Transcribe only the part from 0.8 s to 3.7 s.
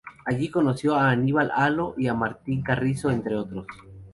a Aníbal Alo y a Martín Carrizo, entre otros.